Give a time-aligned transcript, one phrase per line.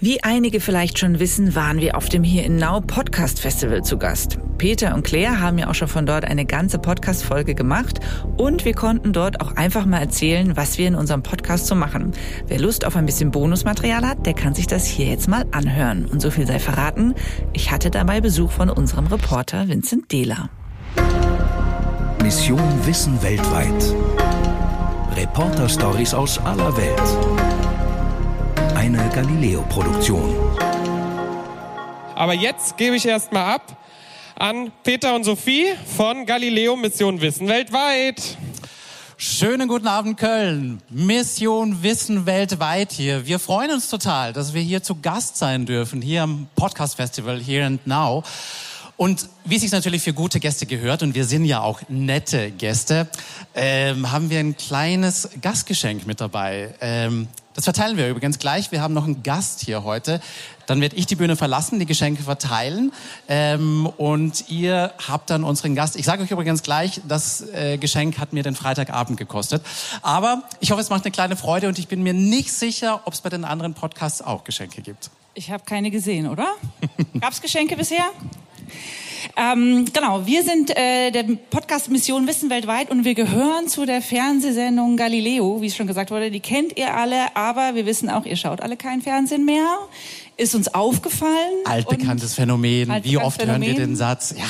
[0.00, 3.96] Wie einige vielleicht schon wissen, waren wir auf dem Hier in Now Podcast Festival zu
[3.96, 4.38] Gast.
[4.58, 8.00] Peter und Claire haben ja auch schon von dort eine ganze Podcast-Folge gemacht
[8.36, 12.12] und wir konnten dort auch einfach mal erzählen, was wir in unserem Podcast so machen.
[12.46, 16.06] Wer Lust auf ein bisschen Bonusmaterial hat, der kann sich das hier jetzt mal anhören.
[16.06, 17.14] Und so viel sei verraten,
[17.52, 20.50] ich hatte dabei Besuch von unserem Reporter Vincent Dehler.
[22.22, 23.94] Mission Wissen weltweit.
[25.16, 27.43] Reporter-Stories aus aller Welt.
[28.84, 30.36] Eine Galileo-Produktion.
[32.14, 33.78] Aber jetzt gebe ich erstmal ab
[34.36, 38.36] an Peter und Sophie von Galileo Mission Wissen weltweit.
[39.16, 40.82] Schönen guten Abend Köln.
[40.90, 43.26] Mission Wissen weltweit hier.
[43.26, 47.40] Wir freuen uns total, dass wir hier zu Gast sein dürfen, hier am Podcast Festival
[47.40, 48.22] Here and Now.
[48.96, 52.50] Und wie es sich natürlich für gute Gäste gehört, und wir sind ja auch nette
[52.52, 53.08] Gäste,
[53.54, 56.74] ähm, haben wir ein kleines Gastgeschenk mit dabei.
[56.80, 58.72] Ähm, das verteilen wir übrigens gleich.
[58.72, 60.20] Wir haben noch einen Gast hier heute.
[60.66, 62.92] Dann werde ich die Bühne verlassen, die Geschenke verteilen.
[63.28, 65.96] Ähm, und ihr habt dann unseren Gast.
[65.96, 69.64] Ich sage euch übrigens gleich, das äh, Geschenk hat mir den Freitagabend gekostet.
[70.02, 73.14] Aber ich hoffe, es macht eine kleine Freude und ich bin mir nicht sicher, ob
[73.14, 75.10] es bei den anderen Podcasts auch Geschenke gibt.
[75.34, 76.54] Ich habe keine gesehen, oder?
[77.20, 78.10] Gab es Geschenke bisher?
[79.36, 84.00] Ähm, genau, wir sind äh, der Podcast Mission Wissen weltweit und wir gehören zu der
[84.00, 86.30] Fernsehsendung Galileo, wie es schon gesagt wurde.
[86.30, 89.78] Die kennt ihr alle, aber wir wissen auch, ihr schaut alle kein Fernsehen mehr.
[90.36, 91.64] Ist uns aufgefallen.
[91.64, 92.92] Altbekanntes Phänomen.
[93.02, 93.62] Wie oft Phänomen.
[93.62, 94.34] hören wir den Satz?
[94.36, 94.44] Ja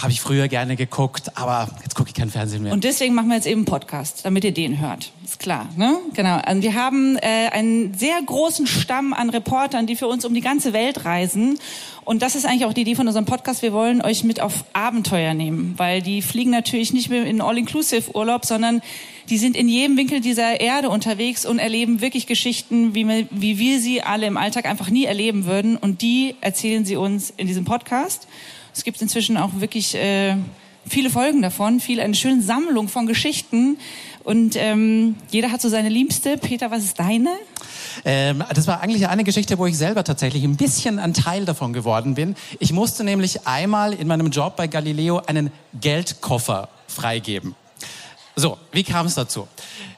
[0.00, 2.72] habe ich früher gerne geguckt, aber jetzt gucke ich kein Fernsehen mehr.
[2.72, 5.12] Und deswegen machen wir jetzt eben einen Podcast, damit ihr den hört.
[5.24, 5.98] Ist klar, ne?
[6.14, 6.40] Genau.
[6.50, 10.40] Und wir haben äh, einen sehr großen Stamm an Reportern, die für uns um die
[10.40, 11.58] ganze Welt reisen.
[12.04, 13.62] Und das ist eigentlich auch die Idee von unserem Podcast.
[13.62, 18.44] Wir wollen euch mit auf Abenteuer nehmen, weil die fliegen natürlich nicht mehr in All-Inclusive-Urlaub,
[18.44, 18.82] sondern
[19.28, 23.58] die sind in jedem Winkel dieser Erde unterwegs und erleben wirklich Geschichten, wie wir, wie
[23.58, 25.76] wir sie alle im Alltag einfach nie erleben würden.
[25.76, 28.26] Und die erzählen sie uns in diesem Podcast.
[28.74, 30.36] Es gibt inzwischen auch wirklich äh,
[30.86, 33.78] viele Folgen davon, viel eine schöne Sammlung von Geschichten.
[34.24, 36.38] Und ähm, jeder hat so seine Liebste.
[36.38, 37.30] Peter, was ist deine?
[38.04, 41.72] Ähm, das war eigentlich eine Geschichte, wo ich selber tatsächlich ein bisschen ein Teil davon
[41.72, 42.36] geworden bin.
[42.60, 47.54] Ich musste nämlich einmal in meinem Job bei Galileo einen Geldkoffer freigeben.
[48.34, 49.46] So, wie kam es dazu?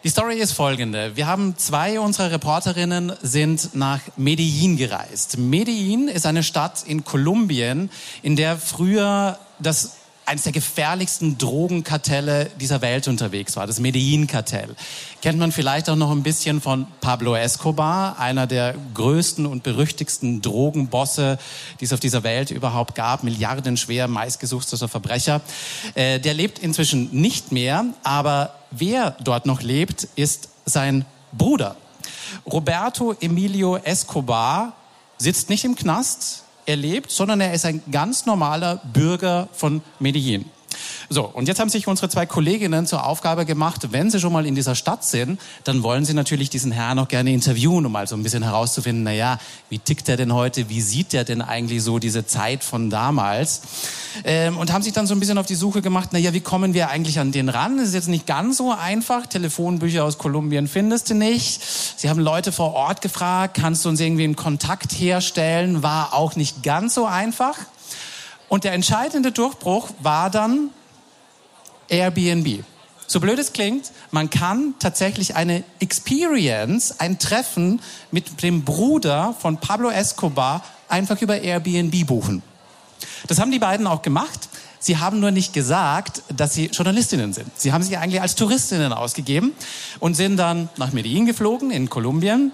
[0.05, 1.17] Die Story ist folgende.
[1.17, 5.39] Wir haben zwei unserer Reporterinnen sind nach Medellin gereist.
[5.39, 7.89] Medellin ist eine Stadt in Kolumbien,
[8.21, 9.97] in der früher das
[10.27, 14.75] eines der gefährlichsten Drogenkartelle dieser Welt unterwegs war, das Medellin-Kartell.
[15.23, 20.41] Kennt man vielleicht auch noch ein bisschen von Pablo Escobar, einer der größten und berüchtigsten
[20.43, 21.39] Drogenbosse,
[21.81, 25.41] die es auf dieser Welt überhaupt gab, milliardenschwer, meistgesuchter Verbrecher.
[25.95, 31.77] Äh, der lebt inzwischen nicht mehr, aber wer dort noch lebt, ist sein Bruder.
[32.47, 34.75] Roberto Emilio Escobar
[35.19, 40.45] sitzt nicht im Knast, erlebt, sondern er ist ein ganz normaler Bürger von Medellin.
[41.09, 44.47] So, und jetzt haben sich unsere zwei Kolleginnen zur Aufgabe gemacht, wenn sie schon mal
[44.47, 48.07] in dieser Stadt sind, dann wollen sie natürlich diesen Herrn auch gerne interviewen, um mal
[48.07, 51.43] so ein bisschen herauszufinden, na ja, wie tickt er denn heute, wie sieht der denn
[51.43, 53.63] eigentlich so diese Zeit von damals?
[54.25, 56.41] Ähm, und haben sich dann so ein bisschen auf die Suche gemacht, na ja, wie
[56.41, 57.79] kommen wir eigentlich an den ran?
[57.79, 59.27] Das ist jetzt nicht ganz so einfach.
[59.27, 61.61] Telefonbücher aus Kolumbien findest du nicht.
[61.97, 65.83] Sie haben Leute vor Ort gefragt, kannst du uns irgendwie einen Kontakt herstellen?
[65.83, 67.57] War auch nicht ganz so einfach.
[68.55, 70.71] Und der entscheidende Durchbruch war dann
[71.89, 72.63] Airbnb.
[73.05, 77.81] So blöd es klingt, man kann tatsächlich eine Experience, ein Treffen
[78.13, 82.45] mit dem Bruder von Pablo Escobar einfach über Airbnb buchen.
[83.27, 84.49] Das haben die beiden auch gemacht.
[84.79, 87.51] Sie haben nur nicht gesagt, dass sie Journalistinnen sind.
[87.61, 89.51] Sie haben sich eigentlich als Touristinnen ausgegeben
[89.99, 92.53] und sind dann nach Medellin geflogen in Kolumbien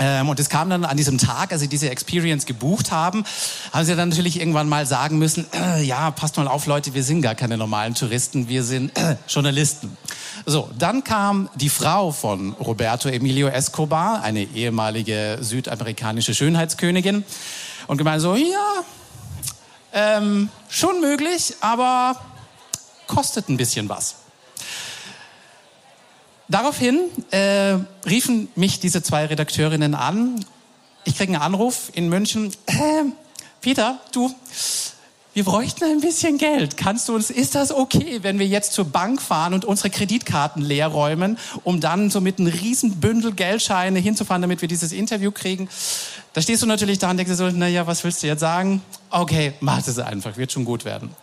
[0.00, 3.24] ähm, und es kam dann an diesem Tag, als sie diese Experience gebucht haben,
[3.72, 7.04] haben sie dann natürlich irgendwann mal sagen müssen, äh, ja, passt mal auf, Leute, wir
[7.04, 9.96] sind gar keine normalen Touristen, wir sind äh, Journalisten.
[10.46, 17.24] So, dann kam die Frau von Roberto Emilio Escobar, eine ehemalige südamerikanische Schönheitskönigin,
[17.86, 18.84] und gemeint so, ja,
[19.92, 22.16] ähm, schon möglich, aber
[23.06, 24.16] kostet ein bisschen was.
[26.50, 26.98] Daraufhin
[27.30, 30.44] äh, riefen mich diese zwei Redakteurinnen an.
[31.04, 32.52] Ich kriege einen Anruf in München.
[32.66, 33.04] Äh,
[33.60, 34.34] Peter, du,
[35.32, 36.76] wir bräuchten ein bisschen Geld.
[36.76, 40.60] Kannst du uns, ist das okay, wenn wir jetzt zur Bank fahren und unsere Kreditkarten
[40.60, 45.30] leer räumen, um dann so mit einem riesen Bündel Geldscheine hinzufahren, damit wir dieses Interview
[45.30, 45.68] kriegen?
[46.32, 48.82] Da stehst du natürlich da und denkst dir so, naja, was willst du jetzt sagen?
[49.08, 51.14] Okay, mach es einfach, wird schon gut werden.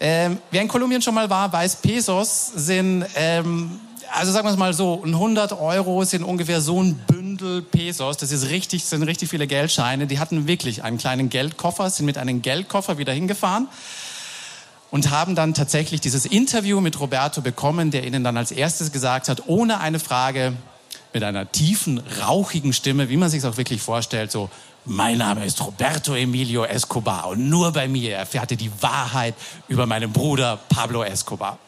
[0.00, 3.80] Ähm, wer in Kolumbien schon mal war, weiß, Pesos sind ähm,
[4.12, 8.32] also sagen wir es mal so, 100 Euro sind ungefähr so ein Bündel Pesos, das
[8.32, 10.06] ist richtig, sind richtig viele Geldscheine.
[10.06, 13.68] Die hatten wirklich einen kleinen Geldkoffer, sind mit einem Geldkoffer wieder hingefahren
[14.90, 19.28] und haben dann tatsächlich dieses Interview mit Roberto bekommen, der ihnen dann als erstes gesagt
[19.28, 20.54] hat, ohne eine Frage,
[21.12, 24.48] mit einer tiefen, rauchigen Stimme, wie man sich auch wirklich vorstellt, so,
[24.84, 29.34] mein Name ist Roberto Emilio Escobar und nur bei mir erfährt ihr die Wahrheit
[29.68, 31.58] über meinen Bruder Pablo Escobar.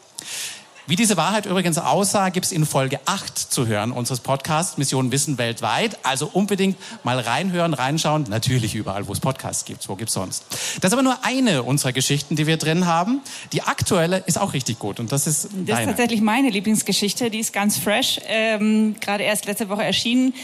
[0.93, 5.11] Wie diese Wahrheit übrigens aussah, gibt es in Folge 8 zu hören unseres Podcasts Mission
[5.11, 5.97] Wissen weltweit.
[6.03, 8.27] Also unbedingt mal reinhören, reinschauen.
[8.29, 9.89] Natürlich überall, wo es Podcasts gibt.
[9.89, 10.45] Wo gibt's sonst?
[10.83, 13.23] Das ist aber nur eine unserer Geschichten, die wir drin haben.
[13.55, 15.87] Die aktuelle ist auch richtig gut und das ist Das ist deine.
[15.87, 17.31] tatsächlich meine Lieblingsgeschichte.
[17.31, 20.35] Die ist ganz fresh, ähm, gerade erst letzte Woche erschienen.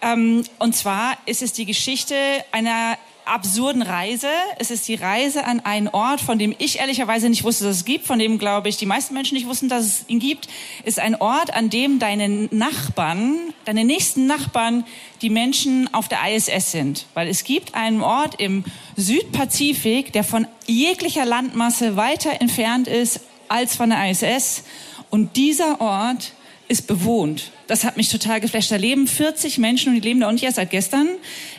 [0.00, 2.16] Ähm, und zwar ist es die Geschichte
[2.50, 2.98] einer
[3.32, 4.28] absurden Reise.
[4.58, 7.84] Es ist die Reise an einen Ort, von dem ich ehrlicherweise nicht wusste, dass es
[7.84, 10.48] gibt, von dem, glaube ich, die meisten Menschen nicht wussten, dass es ihn gibt.
[10.84, 14.84] Es ist ein Ort, an dem deine Nachbarn, deine nächsten Nachbarn,
[15.22, 17.06] die Menschen auf der ISS sind.
[17.14, 18.64] Weil es gibt einen Ort im
[18.96, 24.64] Südpazifik, der von jeglicher Landmasse weiter entfernt ist als von der ISS.
[25.10, 26.32] Und dieser Ort
[26.68, 27.50] ist bewohnt.
[27.66, 28.70] Das hat mich total geflasht.
[28.70, 31.08] Da leben 40 Menschen und die leben da auch nicht erst seit gestern.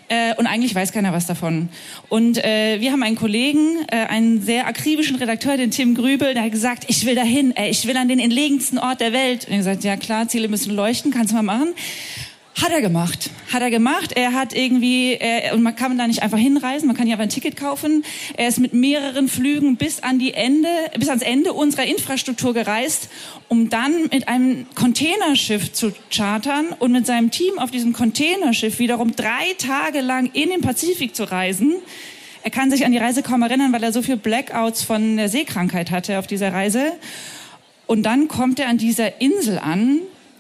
[0.10, 1.70] Äh, und eigentlich weiß keiner was davon.
[2.10, 6.44] Und äh, wir haben einen Kollegen, äh, einen sehr akribischen Redakteur, den Tim Grübel, der
[6.44, 9.46] hat gesagt, ich will dahin, ey, ich will an den entlegensten Ort der Welt.
[9.46, 11.74] Und er hat gesagt, ja klar, Ziele müssen leuchten, kannst du mal machen.
[12.62, 13.32] Hat er gemacht.
[13.52, 14.12] Hat er gemacht.
[14.14, 17.24] Er hat irgendwie, äh, und man kann da nicht einfach hinreisen, man kann hier aber
[17.24, 18.06] ein Ticket kaufen.
[18.38, 23.10] Er ist mit mehreren Flügen bis an die Ende, bis ans Ende unserer Infrastruktur gereist,
[23.50, 29.16] um dann mit einem Containerschiff zu chartern und mit seinem Team auf diesem Containerschiff wiederum
[29.16, 31.76] drei Tage lang in den Pazifik zu reisen.
[32.44, 35.30] Er kann sich an die Reise kaum erinnern, weil er so viel Blackouts von der
[35.30, 36.92] Seekrankheit hatte auf dieser Reise.
[37.88, 40.00] Und dann kommt er an dieser Insel an.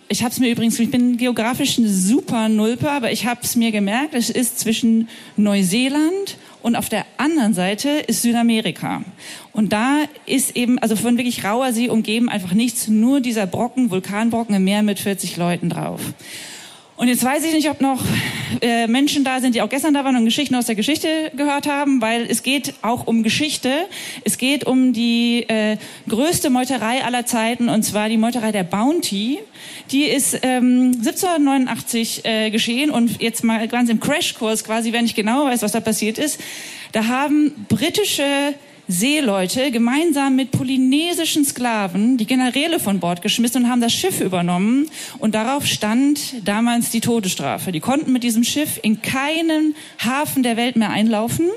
[0.10, 3.56] Ich habe es mir übrigens, ich bin geografisch ein super Nulper, aber ich habe es
[3.56, 5.08] mir gemerkt, es ist zwischen
[5.38, 9.04] Neuseeland und auf der anderen Seite ist Südamerika.
[9.52, 13.92] Und da ist eben, also von wirklich rauer See umgeben einfach nichts, nur dieser Brocken,
[13.92, 16.02] Vulkanbrocken im Meer mit 40 Leuten drauf.
[16.95, 18.00] Und jetzt weiß ich nicht, ob noch
[18.62, 21.68] äh, Menschen da sind, die auch gestern da waren und Geschichten aus der Geschichte gehört
[21.68, 23.88] haben, weil es geht auch um Geschichte.
[24.24, 29.40] Es geht um die äh, größte Meuterei aller Zeiten, und zwar die Meuterei der Bounty.
[29.92, 35.16] Die ist ähm, 1789 äh, geschehen und jetzt mal ganz im Crashkurs quasi, wenn ich
[35.16, 36.40] genau weiß, was da passiert ist.
[36.92, 38.54] Da haben britische
[38.88, 44.89] Seeleute gemeinsam mit polynesischen Sklaven die Generäle von Bord geschmissen und haben das Schiff übernommen.
[45.19, 47.71] Und darauf stand damals die Todesstrafe.
[47.71, 51.50] Die konnten mit diesem Schiff in keinen Hafen der Welt mehr einlaufen.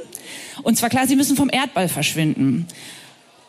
[0.62, 2.66] Und zwar klar, sie müssen vom Erdball verschwinden.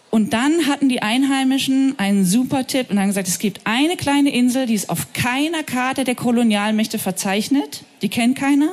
[0.09, 4.33] Und dann hatten die Einheimischen einen super Tipp und haben gesagt, es gibt eine kleine
[4.33, 7.83] Insel, die ist auf keiner Karte der Kolonialmächte verzeichnet.
[8.01, 8.69] Die kennt keiner.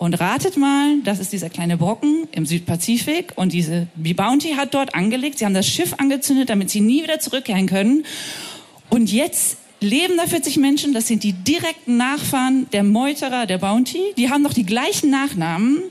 [0.00, 4.72] Und ratet mal, das ist dieser kleine Brocken im Südpazifik und diese die Bounty hat
[4.72, 5.38] dort angelegt.
[5.38, 8.06] Sie haben das Schiff angezündet, damit sie nie wieder zurückkehren können.
[8.88, 14.00] Und jetzt leben da 40 Menschen, das sind die direkten Nachfahren der Meuterer der Bounty.
[14.16, 15.82] Die haben doch die gleichen Nachnamen.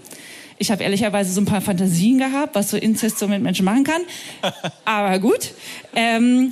[0.57, 3.83] Ich habe ehrlicherweise so ein paar Fantasien gehabt, was so Inzest so mit Menschen machen
[3.83, 4.01] kann.
[4.85, 5.51] Aber gut.
[5.95, 6.49] Ähm,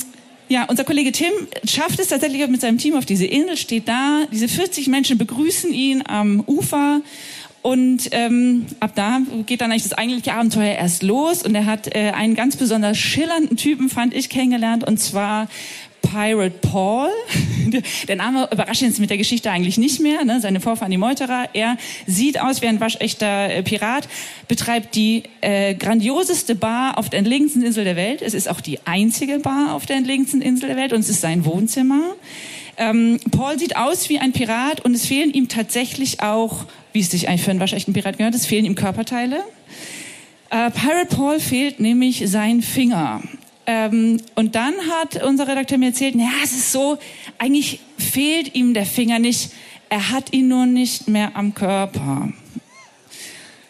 [0.50, 1.31] ja, unser Kollege Tim
[1.65, 4.25] schafft es tatsächlich mit seinem Team auf diese Insel, steht da.
[4.31, 7.01] Diese 40 Menschen begrüßen ihn am Ufer.
[7.62, 11.43] Und ähm, ab da geht dann eigentlich das eigentliche Abenteuer erst los.
[11.43, 14.88] Und er hat äh, einen ganz besonders schillernden Typen, fand ich, kennengelernt.
[14.88, 15.48] Und zwar
[16.01, 17.10] Pirate Paul.
[18.08, 20.24] Der Name überrascht uns mit der Geschichte eigentlich nicht mehr.
[20.24, 20.39] Ne?
[20.39, 21.50] Seine Vorfahren, die Meuterer.
[21.53, 24.08] Er sieht aus wie ein waschechter äh, Pirat,
[24.48, 28.22] betreibt die äh, grandioseste Bar auf der entlegensten Insel der Welt.
[28.22, 31.22] Es ist auch die einzige Bar auf der entlegensten Insel der Welt und es ist
[31.22, 32.01] sein Wohnzimmer.
[32.77, 37.10] Ähm, Paul sieht aus wie ein Pirat und es fehlen ihm tatsächlich auch, wie es
[37.10, 39.43] sich eigentlich für einen waschechten Pirat gehört, es fehlen ihm Körperteile.
[40.50, 43.22] Äh, Pirate Paul fehlt nämlich sein Finger.
[43.65, 46.98] Ähm, und dann hat unser Redakteur mir erzählt, ja, es ist so,
[47.38, 49.51] eigentlich fehlt ihm der Finger nicht,
[49.89, 52.31] er hat ihn nur nicht mehr am Körper.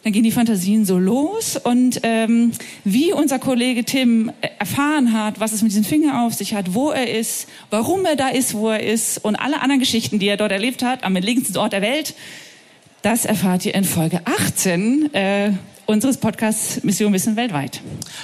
[0.07, 2.53] Dann gehen die Fantasien so los und ähm,
[2.85, 6.91] wie unser Kollege Tim erfahren hat, was es mit diesem Finger auf sich hat, wo
[6.91, 10.37] er ist, warum er da ist, wo er ist und alle anderen Geschichten, die er
[10.37, 12.15] dort erlebt hat, am entlegensten Ort der Welt,
[13.01, 15.51] das erfahrt ihr in Folge 18 äh,
[15.87, 17.81] unseres Podcasts Mission Wissen weltweit.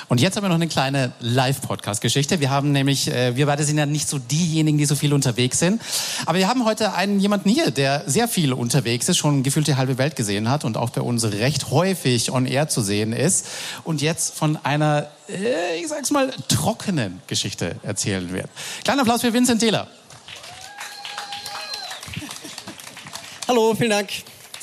[0.09, 2.41] Und jetzt haben wir noch eine kleine Live-Podcast-Geschichte.
[2.41, 5.59] Wir haben nämlich, äh, wir beide sind ja nicht so diejenigen, die so viel unterwegs
[5.59, 5.81] sind.
[6.25, 9.75] Aber wir haben heute einen jemanden hier, der sehr viel unterwegs ist, schon gefühlt die
[9.75, 13.47] halbe Welt gesehen hat und auch bei uns recht häufig on air zu sehen ist.
[13.85, 18.49] Und jetzt von einer, äh, ich sag's mal, trockenen Geschichte erzählen wird.
[18.83, 19.87] Kleiner Applaus für Vincent Taylor.
[23.47, 24.09] Hallo, vielen Dank.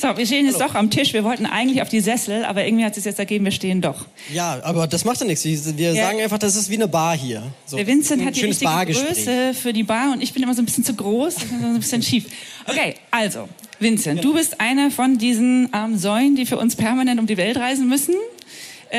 [0.00, 1.12] So, wir stehen jetzt doch am Tisch.
[1.12, 3.80] Wir wollten eigentlich auf die Sessel, aber irgendwie hat es sich jetzt ergeben, wir stehen
[3.82, 4.06] doch.
[4.32, 5.44] Ja, aber das macht ja nichts.
[5.44, 6.06] Wir Ja.
[6.06, 7.42] sagen einfach, das ist wie eine Bar hier.
[7.66, 8.70] So, Der Vincent hat die richtige.
[8.86, 11.60] Größe für die Bar und ich bin immer so ein bisschen zu groß, ist immer
[11.60, 12.24] so ein bisschen schief.
[12.66, 17.26] Okay, also, Vincent, du bist einer von diesen armen Säulen, die für uns permanent um
[17.26, 18.14] die Welt reisen müssen.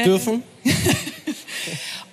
[0.05, 0.43] Dürfen?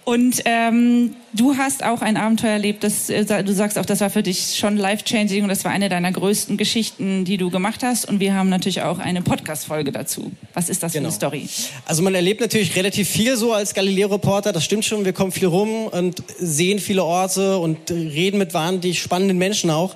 [0.08, 4.08] Und ähm, du hast auch ein Abenteuer erlebt, das, äh, du sagst auch, das war
[4.08, 8.08] für dich schon life-changing und das war eine deiner größten Geschichten, die du gemacht hast.
[8.08, 10.32] Und wir haben natürlich auch eine Podcast-Folge dazu.
[10.54, 11.10] Was ist das Genau.
[11.10, 11.48] für eine Story?
[11.84, 15.04] Also man erlebt natürlich relativ viel so als Galileo-Reporter, das stimmt schon.
[15.04, 19.94] Wir kommen viel rum und sehen viele Orte und reden mit wahnsinnig spannenden Menschen auch.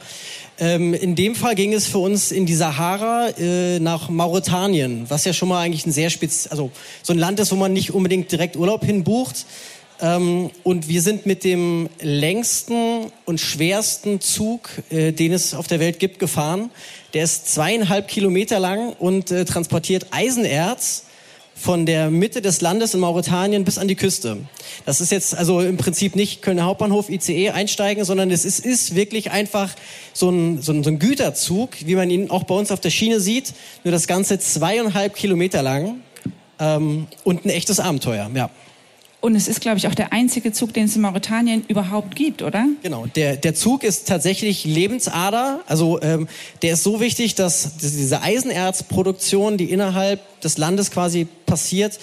[0.59, 5.25] Ähm, in dem Fall ging es für uns in die Sahara äh, nach Mauretanien, was
[5.25, 6.71] ja schon mal eigentlich ein sehr spez, also
[7.03, 9.47] so ein Land ist, wo man nicht unbedingt direkt Urlaub hinbucht.
[10.03, 15.79] Ähm, und wir sind mit dem längsten und schwersten Zug, äh, den es auf der
[15.79, 16.71] Welt gibt, gefahren.
[17.15, 21.05] Der ist zweieinhalb Kilometer lang und äh, transportiert Eisenerz
[21.55, 24.39] von der Mitte des Landes in Mauretanien bis an die Küste.
[24.85, 28.97] Das ist jetzt also im Prinzip nicht Kölner Hauptbahnhof ICE einsteigen, sondern es ist, ist
[28.97, 29.71] wirklich einfach
[30.13, 32.91] so ein, so, ein, so ein Güterzug, wie man ihn auch bei uns auf der
[32.91, 33.55] Schiene sieht.
[33.85, 36.01] Nur das Ganze zweieinhalb Kilometer lang
[36.59, 38.29] ähm, und ein echtes Abenteuer.
[38.35, 38.51] Ja.
[39.23, 42.43] Und es ist, glaube ich, auch der einzige Zug, den es in Mauretanien überhaupt gibt,
[42.43, 42.67] oder?
[42.83, 45.61] Genau, der, der Zug ist tatsächlich Lebensader.
[45.69, 46.27] Also ähm,
[46.63, 52.01] der ist so wichtig, dass diese Eisenerzproduktion, die innerhalb des Landes quasi passiert,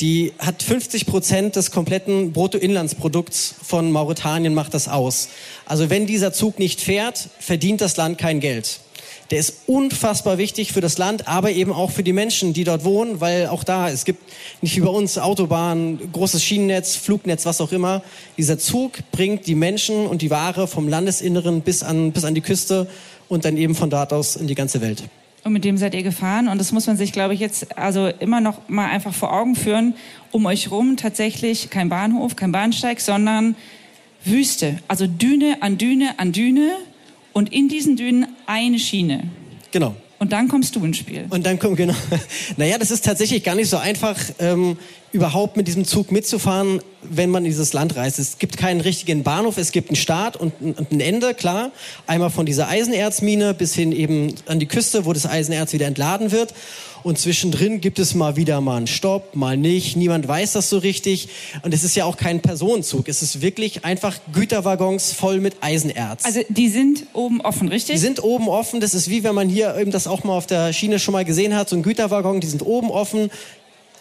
[0.00, 5.28] die hat 50 Prozent des kompletten Bruttoinlandsprodukts von Mauretanien macht das aus.
[5.66, 8.80] Also wenn dieser Zug nicht fährt, verdient das Land kein Geld.
[9.30, 12.84] Der ist unfassbar wichtig für das Land, aber eben auch für die Menschen, die dort
[12.84, 14.22] wohnen, weil auch da, es gibt
[14.60, 18.02] nicht wie bei uns Autobahnen, großes Schienennetz, Flugnetz, was auch immer.
[18.36, 22.42] Dieser Zug bringt die Menschen und die Ware vom Landesinneren bis an, bis an die
[22.42, 22.86] Küste
[23.28, 25.02] und dann eben von dort aus in die ganze Welt.
[25.44, 26.48] Und mit dem seid ihr gefahren.
[26.48, 29.56] Und das muss man sich, glaube ich, jetzt also immer noch mal einfach vor Augen
[29.56, 29.94] führen.
[30.32, 33.54] Um euch rum tatsächlich kein Bahnhof, kein Bahnsteig, sondern
[34.24, 34.78] Wüste.
[34.88, 36.70] Also Düne an Düne an Düne.
[37.34, 39.24] Und in diesen Dünen eine Schiene.
[39.72, 39.94] Genau.
[40.18, 41.26] Und dann kommst du ins Spiel.
[41.28, 41.94] Und dann kommt, genau.
[42.56, 44.78] Naja, das ist tatsächlich gar nicht so einfach, ähm,
[45.12, 48.18] überhaupt mit diesem Zug mitzufahren, wenn man in dieses Land reist.
[48.18, 51.70] Es gibt keinen richtigen Bahnhof, es gibt einen Start und ein, Ende, klar.
[52.06, 56.32] Einmal von dieser Eisenerzmine bis hin eben an die Küste, wo das Eisenerz wieder entladen
[56.32, 56.54] wird.
[57.04, 59.94] Und zwischendrin gibt es mal wieder mal einen Stopp, mal nicht.
[59.94, 61.28] Niemand weiß das so richtig.
[61.60, 63.08] Und es ist ja auch kein Personenzug.
[63.10, 66.24] Es ist wirklich einfach Güterwaggons voll mit Eisenerz.
[66.24, 67.96] Also die sind oben offen, richtig?
[67.96, 68.80] Die sind oben offen.
[68.80, 71.26] Das ist wie wenn man hier eben das auch mal auf der Schiene schon mal
[71.26, 71.68] gesehen hat.
[71.68, 73.30] So ein Güterwaggon, die sind oben offen.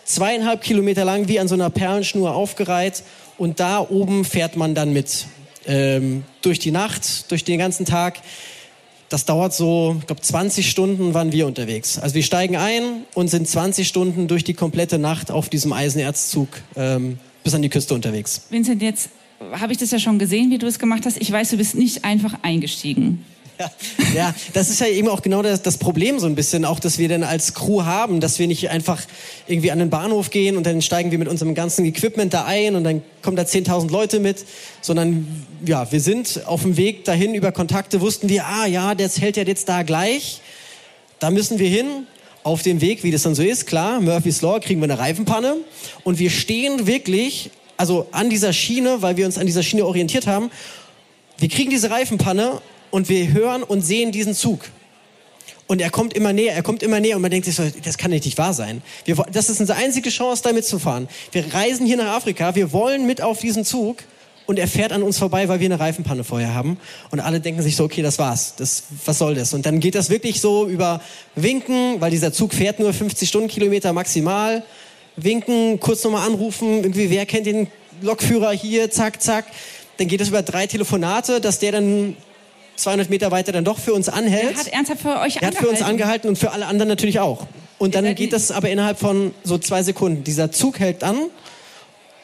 [0.06, 3.04] Zweieinhalb Kilometer lang, wie an so einer Perlenschnur aufgereiht.
[3.38, 5.26] Und da oben fährt man dann mit.
[5.66, 8.20] Ähm, durch die Nacht, durch den ganzen Tag.
[9.08, 12.00] Das dauert so, ich glaube, 20 Stunden waren wir unterwegs.
[12.00, 16.50] Also wir steigen ein und sind 20 Stunden durch die komplette Nacht auf diesem Eisenerzzug
[16.76, 18.48] ähm, bis an die Küste unterwegs.
[18.50, 19.10] Vincent, jetzt
[19.52, 21.22] habe ich das ja schon gesehen, wie du es gemacht hast.
[21.22, 23.24] Ich weiß, du bist nicht einfach eingestiegen.
[24.16, 26.98] Ja, das ist ja eben auch genau das, das Problem so ein bisschen, auch dass
[26.98, 29.02] wir dann als Crew haben, dass wir nicht einfach
[29.48, 32.76] irgendwie an den Bahnhof gehen und dann steigen wir mit unserem ganzen Equipment da ein
[32.76, 34.46] und dann kommen da 10.000 Leute mit,
[34.82, 39.20] sondern ja, wir sind auf dem Weg dahin über Kontakte, wussten wir, ah ja, das
[39.20, 40.42] hält ja jetzt da gleich,
[41.20, 42.08] da müssen wir hin.
[42.46, 45.56] Auf dem Weg, wie das dann so ist, klar, Murphy's Law, kriegen wir eine Reifenpanne
[46.04, 50.28] und wir stehen wirklich, also an dieser Schiene, weil wir uns an dieser Schiene orientiert
[50.28, 50.52] haben,
[51.38, 52.62] wir kriegen diese Reifenpanne
[52.94, 54.60] und wir hören und sehen diesen Zug.
[55.66, 57.98] Und er kommt immer näher, er kommt immer näher und man denkt sich so, das
[57.98, 58.84] kann nicht wahr sein.
[59.06, 61.08] Wir, das ist unsere einzige Chance, da mitzufahren.
[61.32, 64.04] Wir reisen hier nach Afrika, wir wollen mit auf diesen Zug
[64.46, 66.78] und er fährt an uns vorbei, weil wir eine Reifenpanne vorher haben.
[67.10, 68.54] Und alle denken sich so, okay, das war's.
[68.58, 69.56] Das, was soll das?
[69.56, 71.02] Und dann geht das wirklich so über
[71.34, 74.62] Winken, weil dieser Zug fährt nur 50 Stundenkilometer maximal.
[75.16, 77.70] Winken, kurz nochmal anrufen, irgendwie, wer kennt den
[78.04, 79.46] Lokführer hier, zack, zack.
[79.98, 82.16] Dann geht es über drei Telefonate, dass der dann
[82.76, 84.54] 200 Meter weiter dann doch für uns anhält.
[84.54, 87.20] Er hat ernsthaft für euch Er hat für uns angehalten und für alle anderen natürlich
[87.20, 87.48] auch.
[87.78, 90.24] Und dann geht das aber innerhalb von so zwei Sekunden.
[90.24, 91.18] Dieser Zug hält an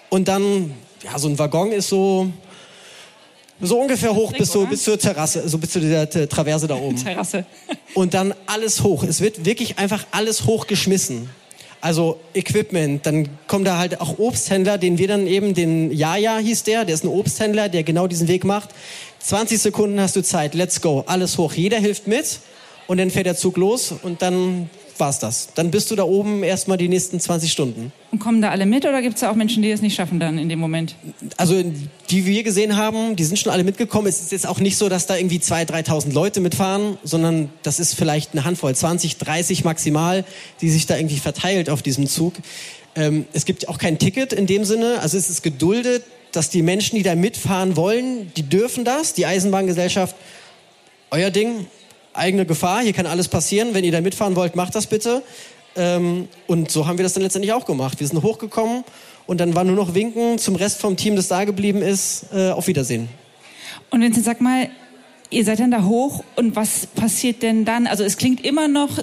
[0.10, 2.32] und dann, ja, so ein Waggon ist so,
[3.62, 6.96] so ungefähr hoch bis, so, bis zur Terrasse, so bis zu dieser Traverse da oben.
[6.96, 7.46] Terrasse.
[7.94, 9.03] Und dann alles hoch.
[9.03, 11.29] Es wird wirklich einfach alles hochgeschmissen.
[11.81, 16.63] Also Equipment, dann kommen da halt auch Obsthändler, den wir dann eben, den Jaja hieß
[16.63, 18.69] der, der ist ein Obsthändler, der genau diesen Weg macht.
[19.19, 21.53] 20 Sekunden hast du Zeit, let's go, alles hoch.
[21.53, 22.39] Jeder hilft mit
[22.88, 24.69] und dann fährt der Zug los und dann
[25.00, 25.50] war's das.
[25.56, 27.91] Dann bist du da oben erstmal die nächsten 20 Stunden.
[28.12, 30.20] Und kommen da alle mit oder gibt es da auch Menschen, die es nicht schaffen
[30.20, 30.96] dann in dem Moment?
[31.38, 31.63] Also
[32.10, 34.08] die wir gesehen haben, die sind schon alle mitgekommen.
[34.08, 37.79] Es ist jetzt auch nicht so, dass da irgendwie 2.000, 3.000 Leute mitfahren, sondern das
[37.79, 40.25] ist vielleicht eine Handvoll, 20, 30 maximal,
[40.62, 42.34] die sich da irgendwie verteilt auf diesem Zug.
[42.96, 46.62] Ähm, es gibt auch kein Ticket in dem Sinne, also es ist geduldet, dass die
[46.62, 49.13] Menschen, die da mitfahren wollen, die dürfen das.
[49.13, 50.15] Die Eisenbahngesellschaft,
[51.12, 51.65] euer Ding,
[52.13, 53.74] eigene Gefahr, hier kann alles passieren.
[53.74, 55.24] Wenn ihr da mitfahren wollt, macht das bitte.
[55.75, 58.00] Ähm, und so haben wir das dann letztendlich auch gemacht.
[58.00, 58.84] Wir sind hochgekommen
[59.28, 62.25] und dann war nur noch Winken zum Rest vom Team, das da geblieben ist.
[62.34, 63.10] Äh, auf Wiedersehen.
[63.92, 64.70] Und Vincent, sag mal,
[65.30, 67.88] ihr seid dann da hoch und was passiert denn dann?
[67.88, 69.00] Also es klingt immer noch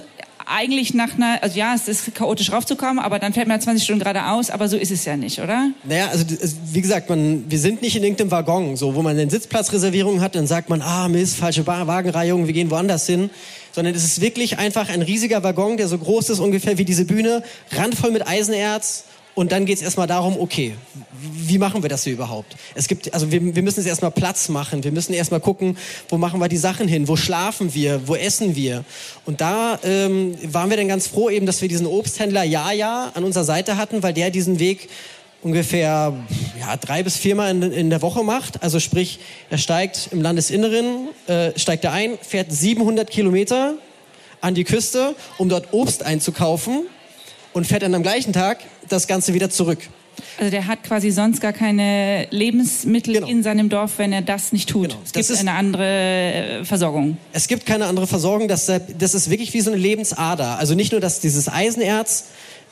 [0.49, 3.99] eigentlich nach einer, also ja, es ist chaotisch raufzukommen, aber dann fährt man 20 Stunden
[3.99, 5.71] geradeaus, aber so ist es ja nicht, oder?
[5.83, 6.25] Naja, also
[6.71, 10.35] wie gesagt, man, wir sind nicht in irgendeinem Waggon, so wo man eine Sitzplatzreservierung hat,
[10.35, 13.29] dann sagt man, ah Mist, falsche Wagenreihung, wir gehen woanders hin.
[13.73, 17.05] Sondern es ist wirklich einfach ein riesiger Waggon, der so groß ist ungefähr wie diese
[17.05, 19.03] Bühne, randvoll mit Eisenerz
[19.37, 20.73] und dann geht es erstmal darum, okay,
[21.21, 22.55] wie machen wir das hier überhaupt?
[22.73, 24.83] Es gibt, also wir, wir müssen jetzt erstmal Platz machen.
[24.83, 25.77] Wir müssen erstmal gucken,
[26.09, 27.07] wo machen wir die Sachen hin?
[27.07, 28.07] Wo schlafen wir?
[28.07, 28.83] Wo essen wir?
[29.27, 33.23] Und da ähm, waren wir dann ganz froh eben, dass wir diesen Obsthändler Jaja an
[33.23, 34.89] unserer Seite hatten, weil der diesen Weg
[35.43, 36.13] ungefähr
[36.59, 38.63] ja, drei bis viermal in, in der Woche macht.
[38.63, 39.19] Also sprich,
[39.51, 43.75] er steigt im Landesinneren, äh, steigt er ein, fährt 700 Kilometer
[44.41, 46.87] an die Küste, um dort Obst einzukaufen
[47.53, 49.79] und fährt dann am gleichen Tag das Ganze wieder zurück.
[50.39, 53.27] Also der hat quasi sonst gar keine Lebensmittel genau.
[53.27, 54.89] in seinem Dorf, wenn er das nicht tut.
[54.89, 55.01] Genau.
[55.03, 57.17] Es gibt ist, eine andere äh, Versorgung.
[57.33, 58.47] Es gibt keine andere Versorgung.
[58.47, 60.57] Das, das ist wirklich wie so eine Lebensader.
[60.57, 62.25] Also nicht nur, dass dieses Eisenerz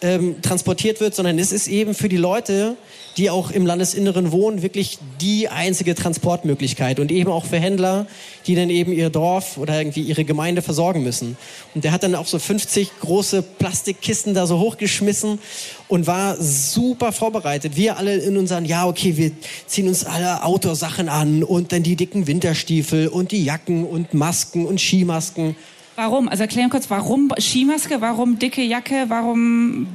[0.06, 2.78] ähm, transportiert wird, sondern es ist eben für die Leute,
[3.18, 8.06] die auch im Landesinneren wohnen, wirklich die einzige Transportmöglichkeit und eben auch für Händler,
[8.46, 11.38] die dann eben ihr Dorf oder irgendwie ihre Gemeinde versorgen müssen.
[11.74, 15.40] Und der hat dann auch so 50 große Plastikkisten da so hochgeschmissen
[15.88, 17.76] und war super vorbereitet.
[17.76, 19.32] Wir alle in unseren, ja, okay, wir
[19.66, 24.68] ziehen uns alle Outdoor-Sachen an und dann die dicken Winterstiefel und die Jacken und Masken
[24.68, 25.56] und Skimasken
[25.96, 26.28] Warum?
[26.28, 29.88] Also erklären kurz, warum Skimaske, warum dicke Jacke, warum...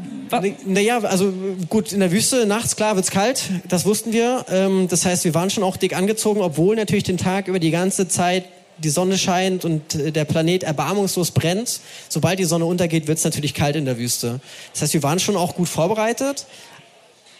[0.64, 1.32] Naja, also
[1.68, 4.46] gut, in der Wüste nachts, klar, wird's kalt, das wussten wir.
[4.48, 7.72] Ähm, das heißt, wir waren schon auch dick angezogen, obwohl natürlich den Tag über die
[7.72, 8.44] ganze Zeit
[8.78, 11.80] die Sonne scheint und äh, der Planet erbarmungslos brennt.
[12.08, 14.40] Sobald die Sonne untergeht, wird's natürlich kalt in der Wüste.
[14.72, 16.46] Das heißt, wir waren schon auch gut vorbereitet,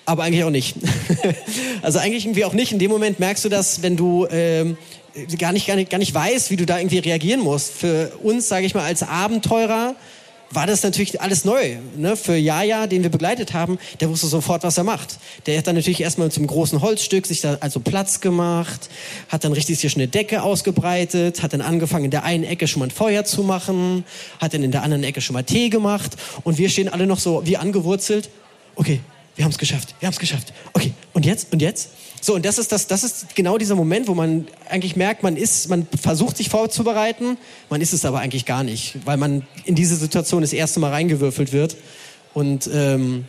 [0.04, 0.74] aber eigentlich auch nicht.
[1.82, 2.72] also eigentlich irgendwie auch nicht.
[2.72, 4.26] In dem Moment merkst du das, wenn du...
[4.30, 4.76] Ähm,
[5.38, 7.72] gar nicht, gar nicht, gar nicht weiß, wie du da irgendwie reagieren musst.
[7.72, 9.94] Für uns, sage ich mal, als Abenteurer
[10.52, 11.76] war das natürlich alles neu.
[11.96, 12.16] Ne?
[12.16, 15.18] Für Jaja, den wir begleitet haben, der wusste sofort, was er macht.
[15.46, 18.90] Der hat dann natürlich erstmal zum großen Holzstück sich da also Platz gemacht,
[19.28, 22.66] hat dann richtig hier schon eine Decke ausgebreitet, hat dann angefangen, in der einen Ecke
[22.66, 24.04] schon mal ein Feuer zu machen,
[24.40, 27.20] hat dann in der anderen Ecke schon mal Tee gemacht und wir stehen alle noch
[27.20, 28.28] so wie angewurzelt.
[28.74, 29.00] Okay,
[29.36, 30.52] wir haben es geschafft, wir haben es geschafft.
[30.72, 31.52] Okay, und jetzt?
[31.52, 31.90] Und jetzt?
[32.22, 35.36] So, und das ist, das, das ist genau dieser Moment, wo man eigentlich merkt, man
[35.36, 37.36] ist, man versucht sich vorzubereiten,
[37.68, 40.92] man ist es aber eigentlich gar nicht, weil man in diese Situation das erste Mal
[40.92, 41.76] reingewürfelt wird.
[42.32, 43.26] Und ähm,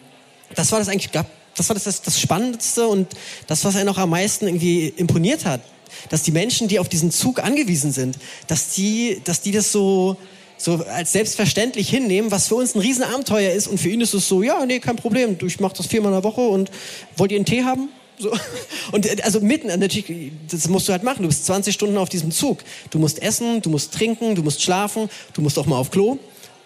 [0.55, 3.07] das war das eigentlich, das war das, das, das Spannendste und
[3.47, 5.59] das, was einen auch am meisten irgendwie imponiert hat.
[6.07, 10.15] Dass die Menschen, die auf diesen Zug angewiesen sind, dass die, dass die das so,
[10.63, 14.27] so als selbstverständlich hinnehmen, was für uns ein Riesenabenteuer ist und für ihn ist es
[14.27, 16.69] so, ja, nee, kein Problem, ich mache das viermal in der Woche und
[17.17, 17.89] wollt ihr einen Tee haben?
[18.19, 18.31] So.
[18.91, 21.23] Und äh, also mitten, äh, natürlich, das musst du halt machen.
[21.23, 22.59] Du bist 20 Stunden auf diesem Zug.
[22.91, 26.19] Du musst essen, du musst trinken, du musst schlafen, du musst auch mal auf Klo.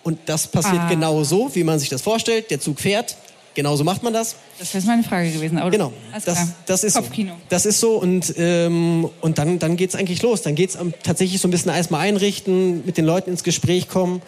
[0.03, 0.89] Und das passiert ah.
[0.89, 2.51] genau so, wie man sich das vorstellt.
[2.51, 3.15] Der Zug fährt,
[3.55, 4.35] genauso macht man das.
[4.59, 5.57] Das wäre meine Frage gewesen.
[5.57, 5.91] Aber genau,
[6.23, 7.31] das, das, ist Kopfkino.
[7.31, 7.39] so.
[7.49, 10.43] Das ist so und, ähm, und dann, dann geht es eigentlich los.
[10.43, 14.21] Dann geht es tatsächlich so ein bisschen erstmal einrichten, mit den Leuten ins Gespräch kommen.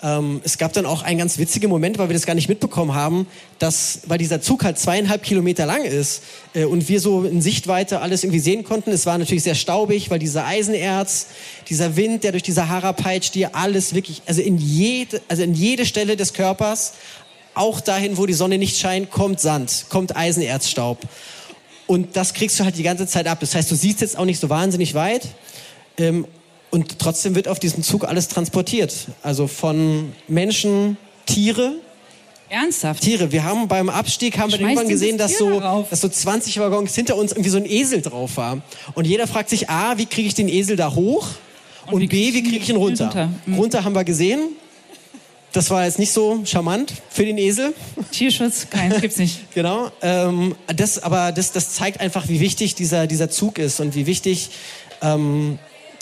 [0.00, 2.94] Ähm, es gab dann auch einen ganz witzigen Moment, weil wir das gar nicht mitbekommen
[2.94, 3.26] haben,
[3.58, 6.22] dass, weil dieser Zug halt zweieinhalb Kilometer lang ist
[6.54, 8.92] äh, und wir so in Sichtweite alles irgendwie sehen konnten.
[8.92, 11.26] Es war natürlich sehr staubig, weil dieser Eisenerz,
[11.68, 15.54] dieser Wind, der durch die Sahara peitscht, dir alles wirklich, also in jede, also in
[15.54, 16.92] jede Stelle des Körpers,
[17.58, 20.98] auch dahin, wo die Sonne nicht scheint, kommt Sand, kommt Eisenerzstaub.
[21.86, 23.38] Und das kriegst du halt die ganze Zeit ab.
[23.40, 25.26] Das heißt, du siehst jetzt auch nicht so wahnsinnig weit.
[25.96, 26.26] Ähm,
[26.70, 28.94] und trotzdem wird auf diesem Zug alles transportiert.
[29.22, 31.76] Also von Menschen, Tiere.
[32.50, 33.02] Ernsthaft?
[33.02, 33.32] Tiere.
[33.32, 37.16] Wir haben beim Abstieg haben wir irgendwann gesehen, dass so, dass so 20 Waggons hinter
[37.16, 38.60] uns irgendwie so ein Esel drauf war.
[38.94, 41.26] Und jeder fragt sich, A, wie kriege ich den Esel da hoch?
[41.86, 43.06] Und, Und wie B, wie kriege ich ihn runter?
[43.06, 43.30] Runter.
[43.46, 43.54] Mhm.
[43.54, 44.40] runter haben wir gesehen.
[45.52, 47.72] Das war jetzt nicht so charmant für den Esel.
[48.12, 49.50] Tierschutz, kein, gibt's nicht.
[49.54, 49.90] genau.
[50.02, 54.06] Ähm, das, aber das, das zeigt einfach, wie wichtig dieser, dieser Zug ist und wie
[54.06, 54.50] wichtig
[55.00, 55.58] ähm,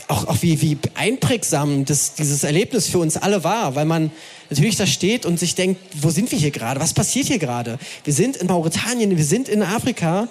[0.08, 4.10] auch, auch wie, wie einprägsam das, dieses Erlebnis für uns alle war, weil man
[4.50, 6.80] natürlich da steht und sich denkt, wo sind wir hier gerade?
[6.80, 7.78] Was passiert hier gerade?
[8.04, 10.28] Wir sind in Mauretanien, wir sind in Afrika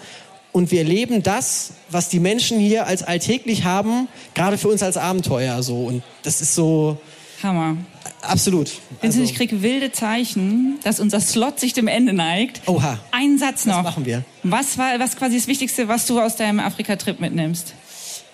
[0.51, 4.97] und wir erleben das, was die Menschen hier als alltäglich haben, gerade für uns als
[4.97, 5.86] Abenteuer so.
[5.86, 6.97] Und das ist so
[7.43, 7.78] Hammer.
[8.27, 8.71] Absolut.
[9.01, 12.61] Also, ich kriege wilde Zeichen, dass unser Slot sich dem Ende neigt.
[12.67, 12.99] Oha.
[13.11, 13.83] Ein Satz noch.
[13.83, 14.23] machen wir?
[14.43, 17.73] Was war was quasi das Wichtigste, was du aus deinem Afrika-Trip mitnimmst?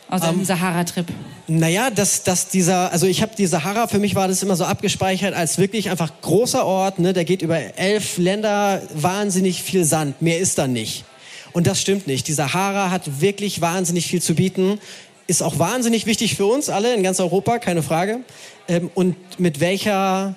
[0.10, 1.06] Aus Ähm, deinem Sahara-Trip?
[1.48, 4.66] Naja, dass, dass dieser, also ich habe die Sahara, für mich war das immer so
[4.66, 10.22] abgespeichert als wirklich einfach großer Ort, ne, der geht über elf Länder, wahnsinnig viel Sand,
[10.22, 11.06] mehr ist da nicht.
[11.54, 12.28] Und das stimmt nicht.
[12.28, 14.80] Die Sahara hat wirklich wahnsinnig viel zu bieten,
[15.28, 18.20] ist auch wahnsinnig wichtig für uns alle in ganz Europa, keine Frage.
[18.68, 20.36] Ähm, und mit welcher,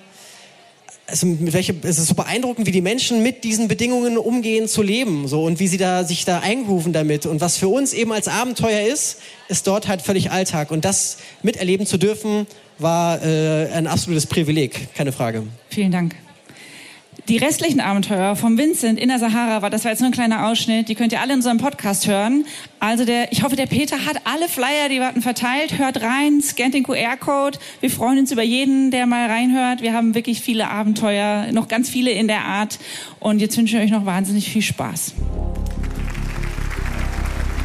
[1.07, 4.81] also mit welcher, es ist so beeindruckend, wie die Menschen mit diesen Bedingungen umgehen zu
[4.81, 8.11] leben, so und wie sie da sich da eingrooven damit und was für uns eben
[8.11, 13.69] als Abenteuer ist, ist dort halt völlig Alltag und das miterleben zu dürfen war äh,
[13.71, 15.43] ein absolutes Privileg, keine Frage.
[15.69, 16.15] Vielen Dank.
[17.27, 20.45] Die restlichen Abenteuer vom Vincent in der Sahara war, das war jetzt nur ein kleiner
[20.47, 22.45] Ausschnitt, die könnt ihr alle in unserem Podcast hören.
[22.79, 25.79] Also der, ich hoffe, der Peter hat alle Flyer, die wir hatten, verteilt.
[25.79, 27.57] Hört rein, scannt den QR-Code.
[27.79, 29.81] Wir freuen uns über jeden, der mal reinhört.
[29.81, 32.77] Wir haben wirklich viele Abenteuer, noch ganz viele in der Art.
[33.19, 35.15] Und jetzt wünsche ich euch noch wahnsinnig viel Spaß.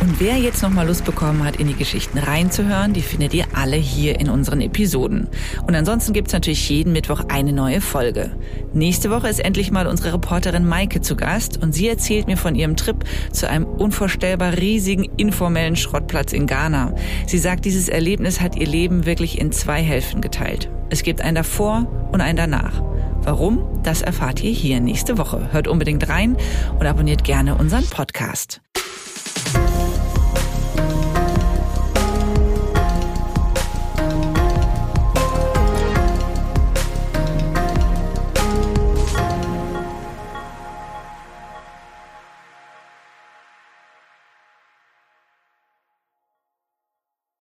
[0.00, 3.44] Und wer jetzt noch mal Lust bekommen hat, in die Geschichten reinzuhören, die findet ihr
[3.52, 5.28] alle hier in unseren Episoden.
[5.66, 8.30] Und ansonsten gibt's natürlich jeden Mittwoch eine neue Folge.
[8.72, 12.54] Nächste Woche ist endlich mal unsere Reporterin Maike zu Gast und sie erzählt mir von
[12.54, 16.94] ihrem Trip zu einem unvorstellbar riesigen informellen Schrottplatz in Ghana.
[17.26, 20.70] Sie sagt, dieses Erlebnis hat ihr Leben wirklich in zwei Hälften geteilt.
[20.88, 22.82] Es gibt ein davor und ein danach.
[23.22, 23.82] Warum?
[23.82, 25.52] Das erfahrt ihr hier nächste Woche.
[25.52, 26.38] Hört unbedingt rein
[26.78, 28.62] und abonniert gerne unseren Podcast.